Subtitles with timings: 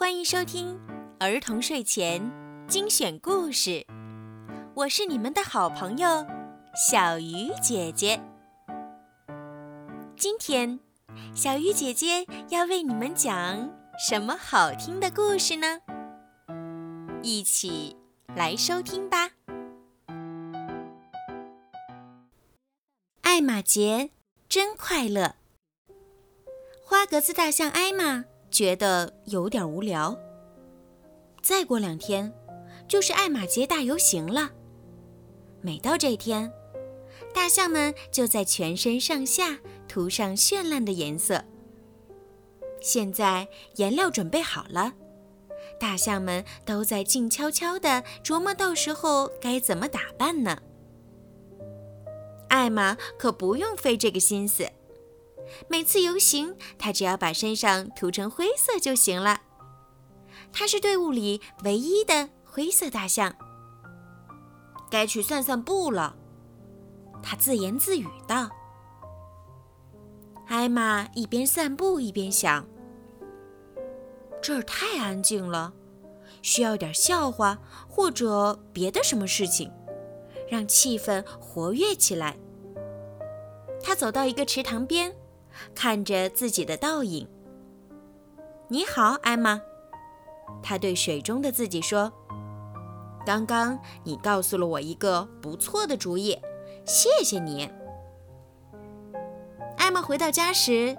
[0.00, 0.80] 欢迎收听
[1.18, 2.32] 儿童睡前
[2.66, 3.86] 精选故事，
[4.72, 6.26] 我是你们的好朋友
[6.74, 8.18] 小鱼姐姐。
[10.16, 10.80] 今天，
[11.34, 15.80] 小鱼姐姐要为你们讲什么好听的故事呢？
[17.22, 17.94] 一起
[18.34, 19.32] 来收听吧。
[23.20, 24.08] 艾玛节
[24.48, 25.34] 真快乐，
[26.86, 28.24] 花格子大象艾玛。
[28.50, 30.16] 觉得有点无聊。
[31.42, 32.32] 再过两天，
[32.86, 34.50] 就是爱马节大游行了。
[35.62, 36.52] 每到这天，
[37.34, 41.44] 大象们就在全身上下涂上绚烂的颜色。
[42.80, 44.94] 现在颜料准备好了，
[45.78, 50.58] 大象们都在静悄悄地琢磨到时候该怎么打扮呢。
[52.48, 54.68] 艾玛可不用费这个心思。
[55.68, 59.40] 每次游行，他只要把身上涂成灰色就行了。
[60.52, 63.34] 他是队伍里唯一的灰色大象。
[64.90, 66.16] 该去散散步了，
[67.22, 68.50] 他自言自语道。
[70.46, 72.66] 艾玛一边散步一边想：
[74.42, 75.72] 这儿太安静了，
[76.42, 79.70] 需要点笑话或者别的什么事情，
[80.48, 82.36] 让气氛活跃起来。
[83.80, 85.14] 他走到一个池塘边。
[85.74, 87.28] 看着自己的倒影。
[88.68, 89.60] 你好，艾玛，
[90.62, 92.12] 他对水中的自己说
[93.26, 96.38] ：“刚刚你告诉了我一个不错的主意，
[96.84, 97.70] 谢谢你。”
[99.76, 100.96] 艾玛回到家时，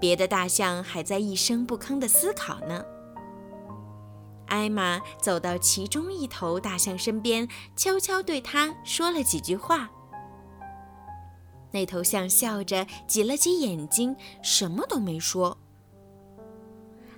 [0.00, 2.84] 别的大象还在一声不吭地思考呢。
[4.46, 9.90] 艾玛走到其中一头大象身边，悄悄对他说了几句话。
[11.72, 15.58] 那头象笑着挤了挤眼睛，什么都没说。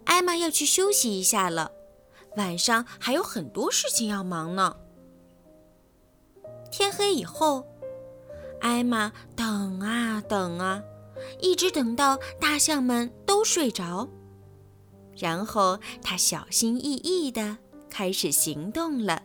[0.04, 1.72] 艾玛要去休息一下了，
[2.36, 4.76] 晚上还有很多事情要忙呢。
[6.70, 7.66] 天黑以后，
[8.60, 10.82] 艾玛等啊等啊，
[11.40, 14.08] 一直等到大象们都睡着，
[15.16, 17.58] 然后他小心翼翼地
[17.88, 19.22] 开始行动了，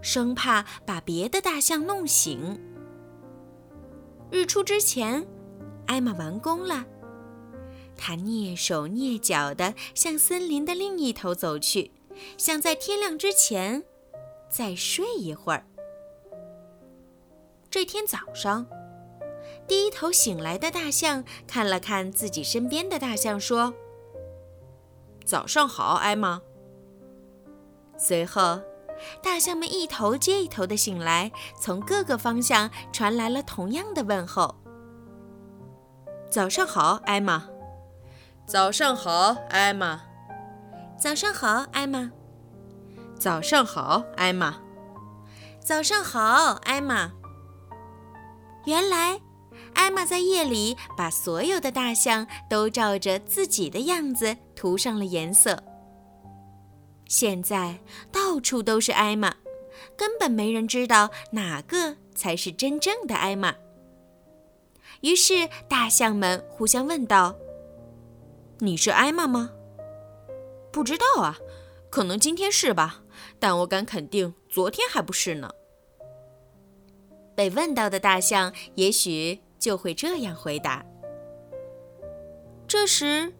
[0.00, 2.60] 生怕把别的大象弄醒。
[4.32, 5.26] 日出之前，
[5.86, 6.86] 艾玛完工了。
[7.98, 11.90] 她蹑手蹑脚地向森林的另一头走去，
[12.38, 13.84] 想在天亮之前
[14.48, 15.66] 再睡一会儿。
[17.68, 18.66] 这天早上，
[19.68, 23.74] 第一头醒来的大象看了看自己身边的大象，说
[25.26, 26.40] ：“早上好，艾玛。”
[27.98, 28.62] 随后。
[29.22, 34.54] 大象们一头接一头的醒来，从各个方向传来了同样的问候
[36.30, 37.48] ：“早上好，艾玛。
[38.46, 40.02] ”“早上好，艾玛。
[40.98, 42.10] ”“早上好，艾玛。
[43.18, 44.56] ”“早上好，艾玛。
[45.64, 47.12] ”“早上好，艾玛。”
[48.66, 49.20] 原来，
[49.74, 55.62] 艾玛在夜里把所有的大象都照着自己的样子涂上了颜色。
[57.06, 57.80] 现在
[58.10, 59.36] 到处都是艾玛，
[59.96, 63.54] 根本没人知道哪个才是真正的艾玛。
[65.02, 67.36] 于是大象们互相问道
[68.60, 69.50] ：“你是艾玛吗
[70.72, 71.38] ？”“不知道啊，
[71.90, 73.02] 可能今天是吧，
[73.38, 75.50] 但我敢肯定，昨天还不是呢。”
[77.34, 80.84] 被问到的大象也许就会这样回答。
[82.68, 83.32] 这时，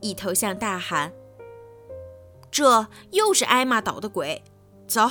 [0.00, 1.12] 一头象大喊。
[2.50, 4.42] 这又是艾玛捣的鬼！
[4.88, 5.08] 走，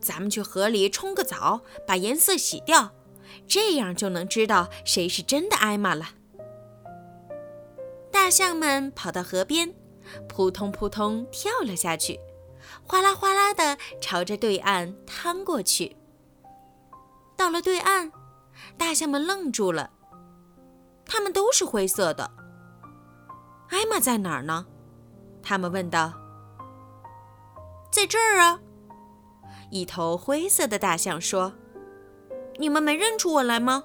[0.00, 2.92] 咱们去河里冲个澡，把颜色洗掉，
[3.46, 6.10] 这样就能知道谁是真的艾玛了。
[8.12, 9.74] 大象们跑到河边，
[10.28, 12.20] 扑通扑通跳了下去，
[12.84, 15.96] 哗啦哗啦的朝着对岸趟过去。
[17.36, 18.12] 到了对岸，
[18.78, 19.90] 大象们愣住了，
[21.04, 22.30] 它们都是灰色的。
[23.68, 24.66] 艾玛在哪儿呢？
[25.42, 26.25] 他们问道。
[27.96, 28.60] 在这儿啊！
[29.70, 31.54] 一头灰色的大象说
[32.60, 33.84] ：“你们没认出我来吗？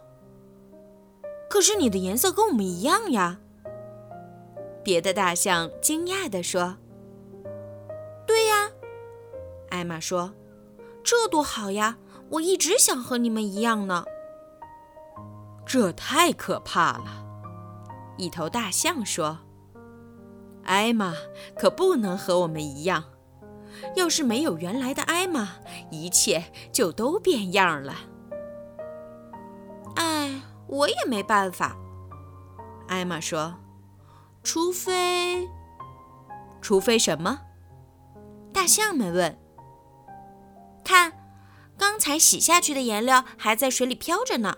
[1.50, 3.40] 可是你的颜色跟我们一样呀。”
[4.84, 6.76] 别的大象惊讶地说
[8.28, 8.70] ：“对呀。”
[9.72, 10.34] 艾玛说
[11.02, 11.98] ：“这多好呀！
[12.32, 14.04] 我一直想和你们一样呢。”
[15.66, 17.26] 这太可怕了！
[18.18, 19.40] 一头大象说
[20.68, 21.14] ：“艾玛
[21.56, 23.06] 可不能和我们一样。”
[23.96, 25.50] 要是没有原来的艾玛，
[25.90, 27.96] 一切就都变样了。
[29.96, 31.76] 哎，我也没办法。
[32.88, 33.56] 艾玛说
[34.44, 35.48] ：“除非……”
[36.62, 37.42] 除非什么？
[38.54, 39.38] 大象们问。
[40.84, 41.14] 看，
[41.78, 44.58] 刚才洗下去的颜料还在水里飘着呢。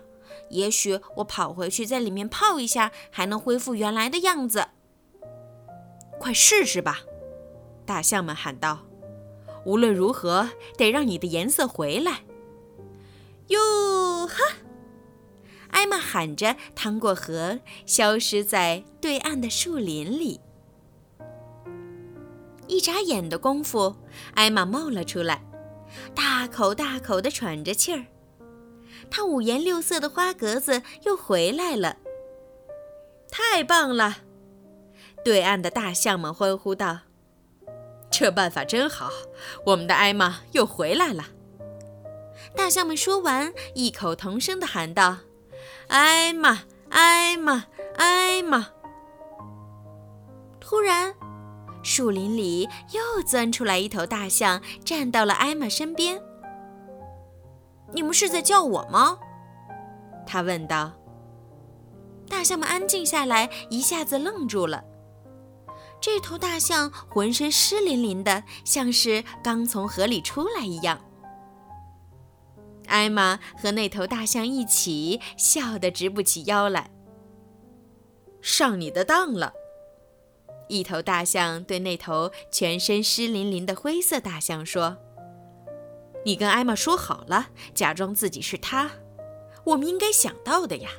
[0.50, 4.68] 也许我跑回去在里面泡一下，还能恢复原来的样子。
[6.18, 7.00] 快试试吧！
[7.86, 8.80] 大象们喊道。
[9.64, 12.24] 无论如何，得让你的颜色回来。
[13.48, 14.36] 哟哈！
[15.68, 20.40] 艾玛喊着，趟过河，消失在对岸的树林里。
[22.66, 23.96] 一眨眼的功夫，
[24.34, 25.44] 艾玛冒了出来，
[26.14, 28.06] 大口大口地喘着气儿。
[29.10, 31.98] 她五颜六色的花格子又回来了，
[33.30, 34.18] 太棒了！
[35.24, 37.00] 对岸的大象们欢呼道
[38.16, 39.10] ：“这办法真好，
[39.66, 41.24] 我们的艾玛又回来了。”
[42.54, 45.18] 大象们说完，异口同声地喊道
[45.88, 47.64] ：“艾玛，艾玛，
[47.96, 48.68] 艾玛！”
[50.60, 51.12] 突然，
[51.82, 56.22] 树林里又钻出来一头大象，站到了艾玛身边。
[57.92, 59.18] “你们是在叫我吗？”
[60.24, 60.92] 他问道。
[62.28, 64.84] 大象们安静下来，一下子愣住了。
[66.04, 71.02] 这头大象浑身湿淋淋的，像是刚从河里出来一样。
[72.88, 76.90] 艾玛和那头大象一起笑得直不起腰来。
[78.42, 79.54] 上你的当了！
[80.68, 84.98] 一头大象对那头全身湿淋淋的灰色大象说
[86.26, 88.90] ：“你跟艾玛说好了，假装自己是他。
[89.64, 90.90] 我们应该想到的呀。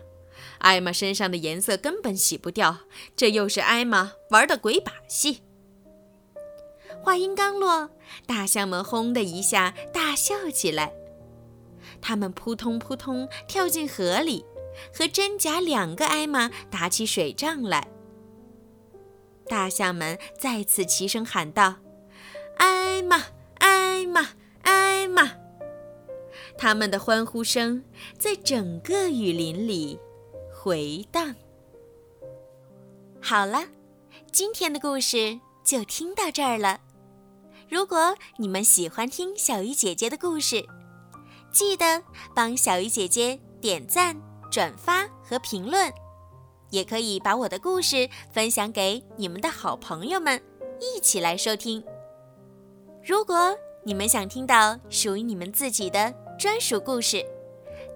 [0.59, 2.79] 艾玛身上的颜色根本洗不掉，
[3.15, 5.43] 这又是艾玛玩的鬼把戏。”
[7.03, 7.89] 话音刚落，
[8.25, 10.93] 大象们轰的一下大笑起来。
[12.01, 14.43] 他们扑通扑通跳进河里，
[14.93, 17.87] 和真假两个艾玛打起水仗来。
[19.47, 21.75] 大象们再次齐声喊道
[22.57, 23.25] ：“艾玛，
[23.59, 24.29] 艾玛，
[24.63, 25.31] 艾玛！”
[26.57, 27.83] 他们的欢呼声
[28.17, 29.99] 在整个雨林里
[30.65, 31.35] 回荡。
[33.21, 33.67] 好了，
[34.31, 36.81] 今天的故事就听到这儿了。
[37.69, 40.65] 如果你们喜欢听小鱼姐姐的故事，
[41.51, 42.01] 记得
[42.33, 44.19] 帮小鱼姐姐点赞、
[44.49, 45.93] 转发和评论。
[46.71, 50.41] 也可以把我的故事分享给你们的好朋友们，
[50.81, 51.83] 一起来收听。
[53.03, 57.23] 如果你们想听到属于你们自己的专属故事，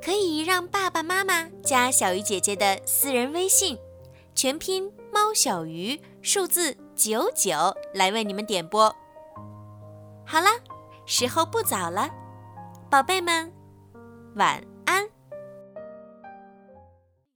[0.01, 3.77] 可以让爸爸妈妈加小鱼姐姐的私人微信，
[4.33, 8.93] 全拼猫小鱼数字九九来为你们点播。
[10.25, 10.47] 好了，
[11.05, 12.09] 时候不早了，
[12.89, 13.51] 宝贝们，
[14.35, 14.68] 晚安。